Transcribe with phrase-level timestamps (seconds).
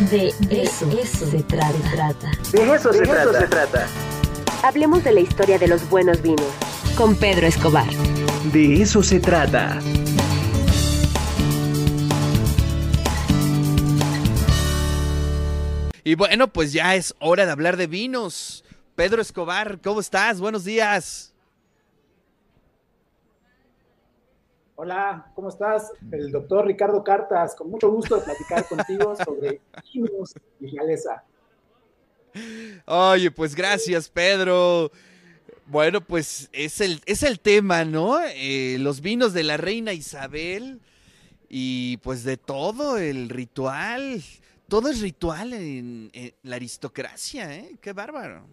[0.00, 2.30] De eso, eso se trata.
[2.52, 3.40] De eso, se, trata.
[3.40, 3.86] se trata.
[4.64, 6.46] Hablemos de la historia de los buenos vinos.
[6.96, 7.88] Con Pedro Escobar.
[8.52, 9.78] De eso se trata.
[16.02, 18.64] Y bueno, pues ya es hora de hablar de vinos.
[18.96, 20.40] Pedro Escobar, ¿cómo estás?
[20.40, 21.33] Buenos días.
[24.76, 25.92] Hola, ¿cómo estás?
[26.10, 29.60] El doctor Ricardo Cartas, con mucho gusto de platicar contigo sobre
[29.92, 31.22] vinos y realeza.
[32.84, 34.90] Oye, pues gracias, Pedro.
[35.66, 38.18] Bueno, pues es el, es el tema, ¿no?
[38.20, 40.80] Eh, los vinos de la reina Isabel
[41.48, 44.22] y pues de todo el ritual.
[44.68, 46.10] Todo es ritual en,
[46.42, 47.76] la aristocracia, ¿eh?
[47.80, 48.44] Qué bárbaro.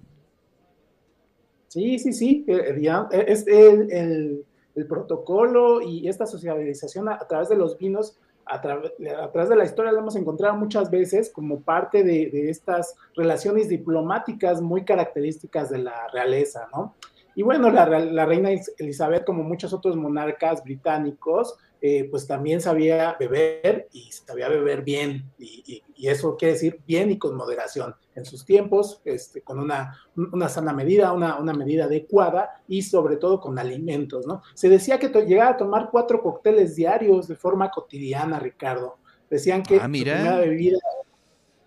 [1.67, 2.45] Sí, sí, sí.
[2.47, 4.45] Eh, eh, es el el
[4.87, 9.99] protocolo y esta socialización a, través de los vinos, a, través de la historia, la
[9.99, 16.67] hemos encontrado muchas veces como parte de, estas relaciones diplomáticas muy características de la realeza,
[16.73, 16.95] ¿no?
[17.35, 23.15] Y bueno, la, la reina Elizabeth, como muchos otros monarcas británicos, eh, pues también sabía
[23.19, 28.45] beber y sabía beber bien, y, eso quiere decir bien y con moderación, en sus
[28.45, 33.57] tiempos, este, con una, una sana medida, una, una, medida adecuada y sobre todo con
[33.57, 34.43] alimentos, ¿no?
[34.53, 38.97] Se decía que llegaba a tomar cuatro cócteles diarios de forma cotidiana, Ricardo.
[39.29, 40.37] Decían que ah, mira.
[40.37, 40.79] bebida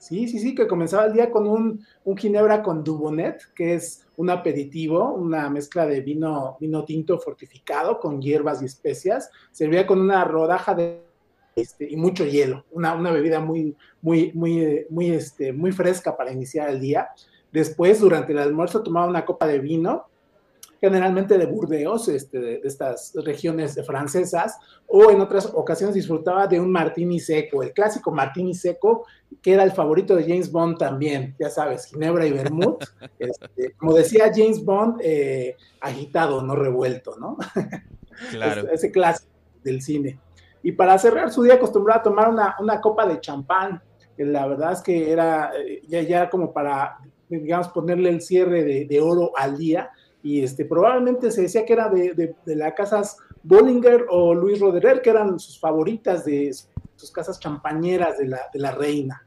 [0.05, 1.83] Sí, sí, sí, que comenzaba el día con un,
[2.19, 8.21] ginebra con Dubonet, que es un aperitivo, una mezcla de vino, vino tinto fortificado con
[8.21, 9.31] hierbas y especias.
[9.51, 11.03] Servía con una rodaja de
[11.57, 16.33] este, y mucho hielo, una, una bebida muy, muy, muy, muy, este, muy fresca para
[16.33, 17.11] iniciar el día.
[17.53, 20.07] Después, durante el almuerzo, tomaba una copa de vino
[20.81, 26.71] generalmente de Burdeos, este, de, estas regiones francesas, o en otras ocasiones disfrutaba de un
[26.71, 29.07] martini seco, el clásico martini seco,
[29.43, 32.85] que era el favorito de James Bond también, ya sabes, Ginebra y Vermouth.
[33.19, 37.37] Este, como decía James Bond, eh, agitado, no revuelto, ¿no?
[38.31, 38.71] Claro.
[38.71, 39.33] ese, clásico
[39.65, 40.21] del cine.
[40.63, 43.83] Y para cerrar su día acostumbraba a tomar una, copa de champán,
[44.17, 46.99] que la verdad es que era eh, ya, ya como para,
[47.29, 49.91] digamos, ponerle el cierre de, de oro al día,
[50.25, 55.03] y este, probablemente se decía que era de, de, las casas Bollinger o Luis Roderer,
[55.03, 56.51] que eran sus favoritas de
[56.97, 59.27] sus casas champañeras de la, de la reina.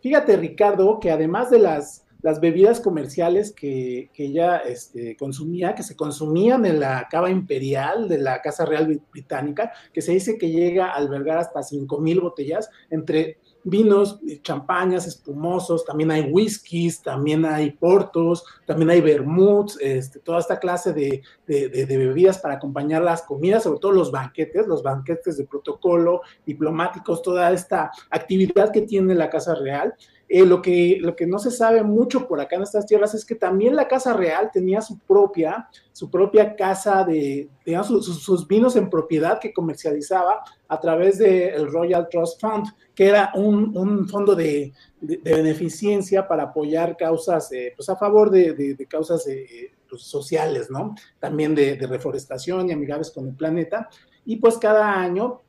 [0.00, 5.82] Fíjate, Ricardo, que además de las, las bebidas comerciales que, que ella este, consumía, que
[5.82, 10.50] se consumían en la cava imperial de la Casa Real Británica, que se dice que
[10.50, 17.72] llega a albergar hasta 5.000 botellas, entre vinos, champañas espumosos, también hay whiskies, también hay
[17.72, 23.80] portos, también hay vermouths, este, toda esta clase de, bebidas para acompañar las comidas, sobre
[23.80, 29.54] todo los banquetes, los banquetes de protocolo, diplomáticos, toda esta actividad que tiene la Casa
[29.54, 29.94] Real.
[30.30, 33.24] Eh, lo, que, lo que no se sabe mucho por acá en estas tierras es
[33.24, 38.76] que también la Casa Real tenía su propia, su propia casa de, digamos, sus, vinos
[38.76, 44.74] en propiedad que comercializaba a través del Royal Trust Fund, que era un, fondo de,
[45.00, 50.94] beneficencia para apoyar causas, eh, pues a favor de, causas eh, pues, sociales, ¿no?
[51.18, 53.88] También de, reforestación y amigables con el planeta.
[54.26, 55.40] Y pues cada año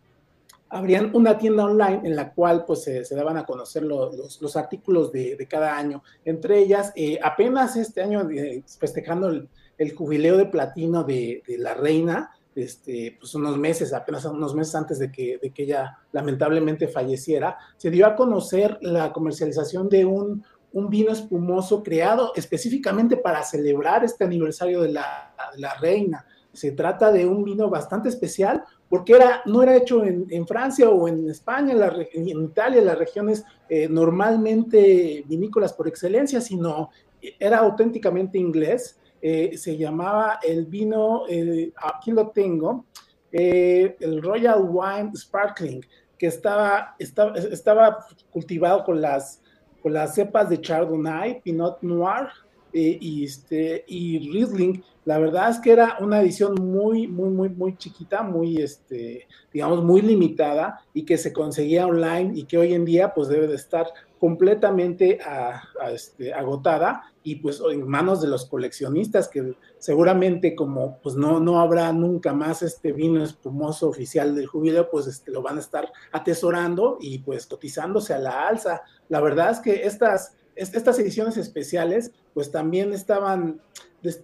[0.70, 5.48] habrían una tienda online en la cual pues se daban a conocer los, artículos de,
[5.50, 6.04] cada año.
[6.24, 9.50] Entre ellas, eh, apenas este año eh, festejando el,
[9.96, 15.12] jubileo de platino de, la reina, este, pues unos meses, apenas unos meses antes de
[15.12, 20.44] que, de que ella lamentablemente falleciera, se dio a conocer la comercialización de un,
[20.74, 26.26] un vino espumoso creado específicamente para celebrar este aniversario de la, de la reina.
[26.54, 31.08] Se trata de un vino bastante especial, porque era, no era hecho en, Francia o
[31.08, 31.76] en España,
[32.12, 36.90] en, Italia, las regiones eh, normalmente vinícolas por excelencia, sino
[37.40, 39.00] era auténticamente inglés.
[39.22, 42.86] Eh, se llamaba el vino, eh, aquí lo tengo,
[43.32, 45.86] el Royal Wine Sparkling,
[46.18, 49.44] que estaba, estaba, estaba cultivado con las,
[49.84, 52.30] con las cepas de Chardonnay, Pinot Noir,
[52.74, 57.76] y, este, y Riesling, la verdad es que era una edición muy, muy, muy, muy
[57.78, 62.86] chiquita, muy, este, digamos, muy limitada y que se conseguía online y que hoy en
[62.86, 63.88] día pues debe de estar
[64.20, 65.18] completamente
[65.92, 71.60] este, agotada y pues en manos de los coleccionistas que seguramente como pues no, no
[71.60, 75.92] habrá nunca más este vino espumoso oficial del jubileo, pues este, lo van a estar
[76.12, 78.84] atesorando y pues cotizándose a la alza.
[79.08, 83.62] La verdad es que estas estas ediciones especiales pues también estaban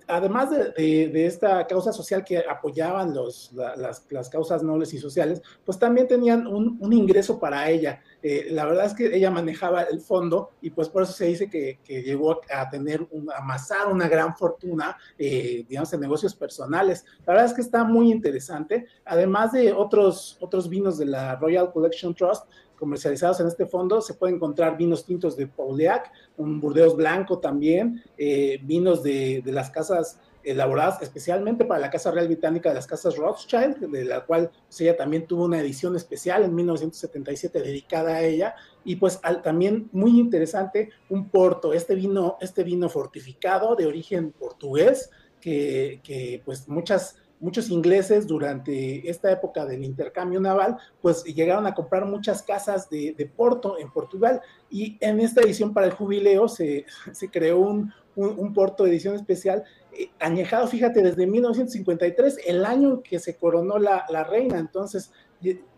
[0.07, 6.07] además de, esta causa social que apoyaban los, las, causas nobles y sociales, pues también
[6.07, 8.01] tenían un, ingreso para ella.
[8.21, 11.49] Eh, la verdad es que ella manejaba el fondo y pues por eso se dice
[11.49, 17.05] que, llegó a tener, un, amasar una gran fortuna, eh, digamos, en negocios personales.
[17.25, 18.85] La verdad es que está muy interesante.
[19.05, 22.45] Además de otros, otros vinos de la Royal Collection Trust,
[22.75, 24.01] comercializados en este fondo.
[24.01, 29.71] Se pueden encontrar vinos tintos de Pauliac, un Burdeos blanco también, eh, vinos de, las
[29.71, 34.51] casas elaboradas especialmente para la Casa Real Británica de las Casas Rothschild, de la cual
[34.67, 39.89] pues, ella también tuvo una edición especial en 1977 dedicada a ella, y pues también
[39.91, 45.09] muy interesante un Porto, este vino, este vino fortificado de origen portugués,
[45.41, 51.73] que, que pues muchas muchos ingleses durante esta época del intercambio naval, pues llegaron a
[51.73, 54.41] comprar muchas casas de, Porto en Portugal.
[54.69, 56.85] Y en esta edición para el jubileo se,
[57.31, 57.93] creó un,
[58.53, 64.05] Porto de edición especial eh, añejado, fíjate, desde 1953, el año que se coronó la,
[64.09, 65.11] la reina, entonces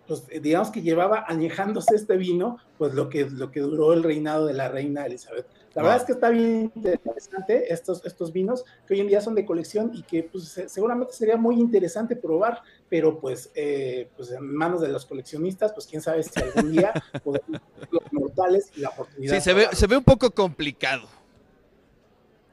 [0.07, 4.45] pues digamos que llevaba añejándose este vino, pues lo que, lo que duró el reinado
[4.45, 5.45] de la reina Elizabeth.
[5.75, 9.36] La verdad es que está bien interesante estos, estos vinos que hoy en día son
[9.36, 14.56] de colección y que pues, seguramente sería muy interesante probar, pero pues, eh, pues en
[14.56, 16.94] manos de los coleccionistas, pues quién sabe si algún día
[17.24, 17.62] podemos
[17.92, 19.36] los mortales y la oportunidad.
[19.36, 21.07] Sí, se ve, se ve un poco complicado.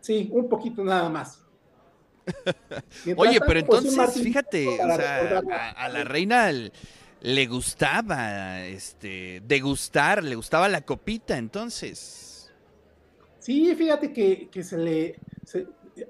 [0.04, 1.42] Sí, un poquito nada más.
[3.16, 5.40] Oye, pero entonces, fíjate, o sea,
[5.74, 6.52] a, la reina
[7.22, 12.52] le gustaba este degustar, le gustaba la copita, entonces.
[13.38, 15.20] Sí, fíjate que, se le,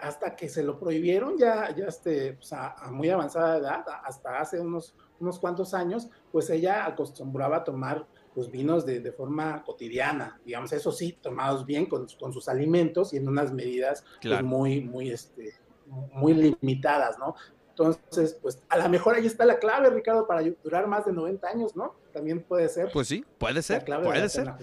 [0.01, 4.59] hasta que se lo prohibieron ya, ya este, pues, a, muy avanzada edad, hasta hace
[4.59, 10.73] unos, unos cuantos años, pues ella acostumbraba a tomar pues vinos de, forma cotidiana, digamos,
[10.73, 15.55] eso sí, tomados bien con, sus alimentos y en unas medidas pues, muy, muy, este,
[15.87, 17.37] muy limitadas, ¿no?
[17.71, 21.49] Entonces, pues a lo mejor ahí está la clave, Ricardo, para durar más de 90
[21.49, 21.95] años, ¿no?
[22.13, 22.91] También puede ser.
[22.93, 24.55] Pues sí, puede ser, puede ser.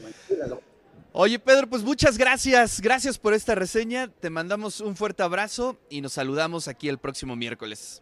[1.13, 2.79] Oye, Pedro, pues muchas gracias.
[2.79, 4.07] Gracias por esta reseña.
[4.07, 8.01] Te mandamos un fuerte abrazo y nos saludamos aquí el próximo miércoles.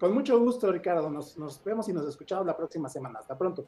[0.00, 1.08] Con mucho gusto, Ricardo.
[1.08, 3.20] Nos, nos vemos y nos escuchamos la próxima semana.
[3.20, 3.64] Hasta pronto.